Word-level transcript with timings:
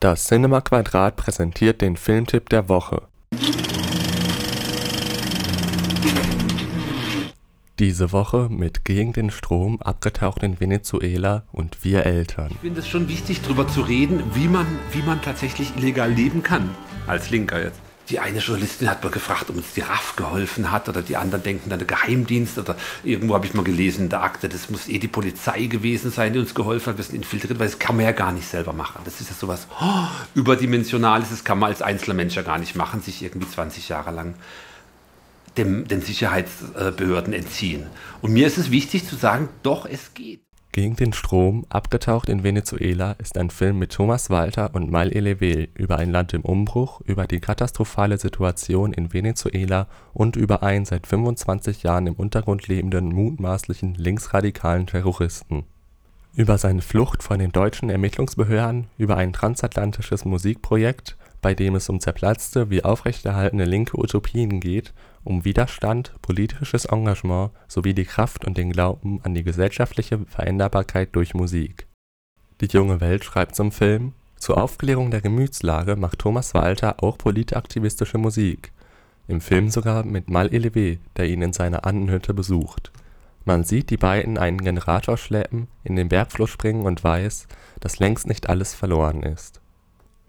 Das 0.00 0.26
Cinema 0.26 0.60
Quadrat 0.60 1.16
präsentiert 1.16 1.80
den 1.80 1.96
Filmtipp 1.96 2.50
der 2.50 2.68
Woche. 2.68 3.08
Diese 7.80 8.12
Woche 8.12 8.48
mit 8.48 8.84
Gegen 8.84 9.12
den 9.12 9.30
Strom, 9.30 9.82
abgetaucht 9.82 10.44
in 10.44 10.60
Venezuela 10.60 11.42
und 11.50 11.82
Wir 11.82 12.06
Eltern. 12.06 12.50
Ich 12.52 12.58
finde 12.58 12.78
es 12.78 12.86
schon 12.86 13.08
wichtig, 13.08 13.40
darüber 13.42 13.66
zu 13.66 13.80
reden, 13.80 14.22
wie 14.34 14.46
man, 14.46 14.66
wie 14.92 15.02
man 15.02 15.20
tatsächlich 15.20 15.76
illegal 15.76 16.12
leben 16.12 16.44
kann. 16.44 16.70
Als 17.08 17.30
Linker 17.30 17.60
jetzt. 17.60 17.80
Die 18.10 18.20
eine 18.20 18.38
Journalistin 18.38 18.88
hat 18.88 19.04
mal 19.04 19.10
gefragt, 19.10 19.50
ob 19.50 19.56
uns 19.56 19.74
die 19.74 19.82
RAF 19.82 20.16
geholfen 20.16 20.70
hat 20.72 20.88
oder 20.88 21.02
die 21.02 21.16
anderen 21.16 21.42
denken 21.42 21.68
dann 21.68 21.78
der 21.78 21.86
Geheimdienst 21.86 22.56
oder 22.58 22.74
irgendwo 23.04 23.34
habe 23.34 23.44
ich 23.44 23.52
mal 23.52 23.64
gelesen 23.64 24.04
in 24.04 24.08
der 24.08 24.22
Akte, 24.22 24.48
das 24.48 24.70
muss 24.70 24.88
eh 24.88 24.98
die 24.98 25.08
Polizei 25.08 25.66
gewesen 25.66 26.10
sein, 26.10 26.32
die 26.32 26.38
uns 26.38 26.54
geholfen 26.54 26.90
hat, 26.90 26.96
wir 26.96 27.04
sind 27.04 27.16
infiltriert, 27.16 27.58
weil 27.58 27.66
das 27.66 27.78
kann 27.78 27.96
man 27.96 28.06
ja 28.06 28.12
gar 28.12 28.32
nicht 28.32 28.48
selber 28.48 28.72
machen. 28.72 29.02
Das 29.04 29.20
ist 29.20 29.28
ja 29.28 29.36
sowas 29.36 29.66
oh, 29.80 30.06
überdimensionales, 30.34 31.28
das 31.28 31.44
kann 31.44 31.58
man 31.58 31.70
als 31.70 31.82
einzelner 31.82 32.14
Mensch 32.14 32.34
ja 32.34 32.42
gar 32.42 32.58
nicht 32.58 32.76
machen, 32.76 33.02
sich 33.02 33.22
irgendwie 33.22 33.48
20 33.48 33.90
Jahre 33.90 34.10
lang 34.10 34.34
dem, 35.58 35.86
den 35.86 36.00
Sicherheitsbehörden 36.00 37.34
entziehen. 37.34 37.86
Und 38.22 38.32
mir 38.32 38.46
ist 38.46 38.56
es 38.56 38.70
wichtig 38.70 39.06
zu 39.06 39.16
sagen, 39.16 39.50
doch, 39.62 39.84
es 39.84 40.14
geht. 40.14 40.47
Gegen 40.70 40.96
den 40.96 41.14
Strom, 41.14 41.64
abgetaucht 41.70 42.28
in 42.28 42.42
Venezuela, 42.42 43.12
ist 43.12 43.38
ein 43.38 43.48
Film 43.50 43.78
mit 43.78 43.92
Thomas 43.92 44.28
Walter 44.28 44.74
und 44.74 44.90
Mal 44.90 45.10
Elevel 45.10 45.68
über 45.74 45.96
ein 45.96 46.10
Land 46.10 46.34
im 46.34 46.42
Umbruch, 46.42 47.00
über 47.06 47.26
die 47.26 47.40
katastrophale 47.40 48.18
Situation 48.18 48.92
in 48.92 49.12
Venezuela 49.12 49.88
und 50.12 50.36
über 50.36 50.62
einen 50.62 50.84
seit 50.84 51.06
25 51.06 51.82
Jahren 51.84 52.06
im 52.06 52.14
Untergrund 52.14 52.68
lebenden 52.68 53.08
mutmaßlichen 53.08 53.94
linksradikalen 53.94 54.86
Terroristen. 54.86 55.64
Über 56.34 56.58
seine 56.58 56.82
Flucht 56.82 57.22
vor 57.22 57.38
den 57.38 57.50
deutschen 57.50 57.88
Ermittlungsbehörden, 57.88 58.88
über 58.98 59.16
ein 59.16 59.32
transatlantisches 59.32 60.26
Musikprojekt, 60.26 61.16
bei 61.40 61.54
dem 61.54 61.74
es 61.74 61.88
um 61.88 62.00
zerplatzte 62.00 62.70
wie 62.70 62.84
aufrechterhaltene 62.84 63.64
linke 63.64 63.98
Utopien 63.98 64.60
geht 64.60 64.92
um 65.28 65.44
Widerstand, 65.44 66.14
politisches 66.22 66.86
Engagement 66.86 67.50
sowie 67.66 67.92
die 67.92 68.06
Kraft 68.06 68.46
und 68.46 68.56
den 68.56 68.72
Glauben 68.72 69.20
an 69.24 69.34
die 69.34 69.44
gesellschaftliche 69.44 70.20
Veränderbarkeit 70.26 71.14
durch 71.14 71.34
Musik. 71.34 71.86
Die 72.62 72.66
Junge 72.66 73.02
Welt 73.02 73.24
schreibt 73.24 73.54
zum 73.54 73.70
Film: 73.70 74.14
„Zur 74.36 74.56
Aufklärung 74.56 75.10
der 75.10 75.20
Gemütslage 75.20 75.96
macht 75.96 76.20
Thomas 76.20 76.54
Walter 76.54 77.02
auch 77.02 77.18
politaktivistische 77.18 78.16
Musik. 78.16 78.72
“Im 79.26 79.42
Film 79.42 79.68
sogar 79.68 80.04
mit 80.06 80.30
Mal 80.30 80.48
Elevé, 80.48 80.98
der 81.16 81.28
ihn 81.28 81.42
in 81.42 81.52
seiner 81.52 81.84
Annenhütte 81.84 82.32
besucht. 82.32 82.90
Man 83.44 83.64
sieht 83.64 83.90
die 83.90 83.98
beiden 83.98 84.38
einen 84.38 84.58
Generator 84.58 85.18
schleppen, 85.18 85.68
in 85.84 85.96
den 85.96 86.08
Bergfluss 86.08 86.50
springen 86.50 86.86
und 86.86 87.04
weiß, 87.04 87.48
dass 87.80 87.98
längst 87.98 88.26
nicht 88.26 88.48
alles 88.48 88.74
verloren 88.74 89.22
ist. 89.22 89.60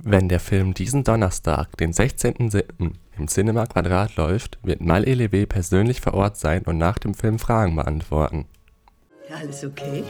Wenn 0.01 0.29
der 0.29 0.39
Film 0.39 0.73
diesen 0.73 1.03
Donnerstag, 1.03 1.75
den 1.75 1.91
16.07 1.91 2.93
im 3.17 3.27
Cinema 3.27 3.65
Quadrat 3.65 4.15
läuft, 4.15 4.57
wird 4.63 4.79
Mal 4.79 5.03
Elevé 5.03 5.45
persönlich 5.45 5.99
vor 5.99 6.13
Ort 6.13 6.37
sein 6.37 6.63
und 6.63 6.77
nach 6.77 6.99
dem 6.99 7.13
Film 7.13 7.37
Fragen 7.37 7.75
beantworten. 7.75 8.45
Alles 9.29 9.65
okay? 9.65 10.05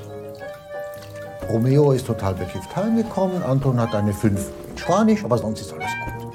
Romeo 1.49 1.91
ist 1.91 2.05
total 2.05 2.35
bekifft 2.35 2.75
heimgekommen, 2.75 3.41
Anton 3.41 3.79
hat 3.79 3.95
eine 3.95 4.13
5 4.13 4.51
in 4.69 4.77
Spanisch, 4.77 5.23
aber 5.25 5.39
sonst 5.39 5.61
ist 5.61 5.73
alles 5.73 5.89
gut. 6.05 6.33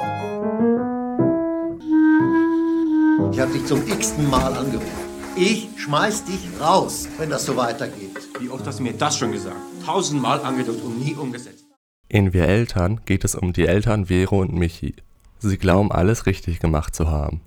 Ich 3.33 3.41
habe 3.41 3.53
dich 3.53 3.67
zum 3.67 3.87
x-ten 3.87 4.29
Mal 4.29 4.53
angerufen. 4.53 4.89
Ich 5.37 5.69
schmeiß 5.77 6.25
dich 6.25 6.41
raus, 6.61 7.09
wenn 7.19 7.31
das 7.31 7.45
so 7.45 7.57
weitergeht. 7.57 8.19
Wie 8.41 8.49
oft 8.51 8.67
hast 8.67 8.81
du 8.81 8.83
mir 8.83 8.95
das 8.95 9.17
schon 9.17 9.31
gesagt? 9.31 9.57
Tausendmal 9.87 10.41
angedrückt 10.41 10.83
und 10.85 10.99
nie 10.99 11.15
umgesetzt. 11.15 11.65
In 12.09 12.35
Wir 12.35 12.47
Eltern 12.47 13.01
geht 13.07 13.25
es 13.25 13.35
um 13.35 13.55
die 13.55 13.67
Eltern 13.67 14.07
Vero 14.07 14.41
und 14.41 14.53
Michi. 14.53 14.95
Sie 15.39 15.57
glauben, 15.57 15.91
alles 15.91 16.27
richtig 16.27 16.61
gemacht 16.61 16.95
zu 16.95 17.11
haben. 17.11 17.41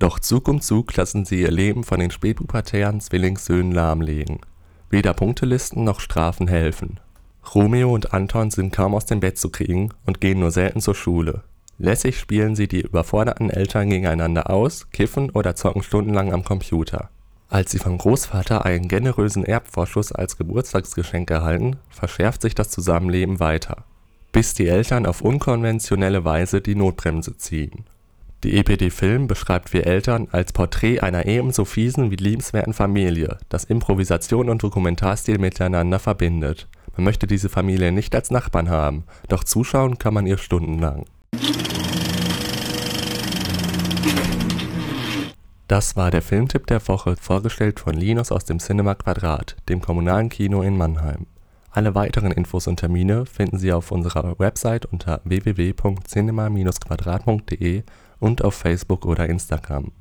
Doch 0.00 0.18
Zug 0.18 0.48
um 0.48 0.60
Zug 0.60 0.94
lassen 0.96 1.24
sie 1.24 1.40
ihr 1.40 1.50
Leben 1.50 1.84
von 1.84 2.00
den 2.00 2.10
spätpubertären 2.10 3.00
Zwillingssöhnen 3.00 3.70
lahmlegen. 3.70 4.40
Weder 4.90 5.14
Punktelisten 5.14 5.84
noch 5.84 6.00
Strafen 6.00 6.48
helfen. 6.48 6.98
Romeo 7.54 7.94
und 7.94 8.12
Anton 8.12 8.50
sind 8.50 8.72
kaum 8.72 8.94
aus 8.94 9.06
dem 9.06 9.20
Bett 9.20 9.38
zu 9.38 9.48
kriegen 9.48 9.90
und 10.04 10.20
gehen 10.20 10.40
nur 10.40 10.50
selten 10.50 10.80
zur 10.80 10.96
Schule. 10.96 11.44
Lässig 11.78 12.18
spielen 12.18 12.56
sie 12.56 12.66
die 12.66 12.80
überforderten 12.80 13.48
Eltern 13.48 13.90
gegeneinander 13.90 14.50
aus, 14.50 14.90
kiffen 14.90 15.30
oder 15.30 15.54
zocken 15.54 15.82
stundenlang 15.82 16.32
am 16.32 16.44
Computer. 16.44 17.10
Als 17.48 17.70
sie 17.70 17.78
vom 17.78 17.96
Großvater 17.96 18.64
einen 18.64 18.88
generösen 18.88 19.44
Erbvorschuss 19.44 20.12
als 20.12 20.36
Geburtstagsgeschenk 20.36 21.30
erhalten, 21.30 21.76
verschärft 21.90 22.42
sich 22.42 22.54
das 22.54 22.70
Zusammenleben 22.70 23.38
weiter 23.40 23.84
bis 24.32 24.54
die 24.54 24.68
Eltern 24.68 25.06
auf 25.06 25.20
unkonventionelle 25.20 26.24
Weise 26.24 26.60
die 26.60 26.74
Notbremse 26.74 27.36
ziehen. 27.36 27.84
Die 28.42 28.56
EPD 28.56 28.88
Film 28.90 29.26
beschreibt 29.26 29.72
Wir 29.74 29.86
Eltern 29.86 30.28
als 30.32 30.52
Porträt 30.52 31.00
einer 31.00 31.26
ebenso 31.26 31.66
fiesen 31.66 32.10
wie 32.10 32.16
liebenswerten 32.16 32.72
Familie, 32.72 33.36
das 33.50 33.64
Improvisation 33.64 34.48
und 34.48 34.62
Dokumentarstil 34.62 35.38
miteinander 35.38 35.98
verbindet. 35.98 36.66
Man 36.96 37.04
möchte 37.04 37.26
diese 37.26 37.50
Familie 37.50 37.92
nicht 37.92 38.14
als 38.14 38.30
Nachbarn 38.30 38.70
haben, 38.70 39.04
doch 39.28 39.44
zuschauen 39.44 39.98
kann 39.98 40.14
man 40.14 40.26
ihr 40.26 40.38
stundenlang. 40.38 41.04
Das 45.68 45.94
war 45.96 46.10
der 46.10 46.22
Filmtipp 46.22 46.66
der 46.66 46.86
Woche, 46.88 47.16
vorgestellt 47.16 47.78
von 47.78 47.94
Linus 47.94 48.32
aus 48.32 48.44
dem 48.44 48.58
Cinema 48.58 48.94
Quadrat, 48.94 49.56
dem 49.68 49.80
kommunalen 49.80 50.30
Kino 50.30 50.62
in 50.62 50.76
Mannheim 50.76 51.26
alle 51.70 51.94
weiteren 51.94 52.32
Infos 52.32 52.66
und 52.66 52.78
Termine 52.78 53.26
finden 53.26 53.58
Sie 53.58 53.72
auf 53.72 53.92
unserer 53.92 54.38
Website 54.38 54.86
unter 54.86 55.20
www.cinema-quadrat.de 55.24 57.82
und 58.18 58.44
auf 58.44 58.54
Facebook 58.54 59.04
oder 59.06 59.28
Instagram 59.28 59.92